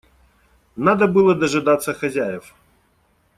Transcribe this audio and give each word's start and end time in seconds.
Надо 0.75 1.05
было 1.05 1.35
дожидаться 1.35 1.93
хозяев. 1.93 2.55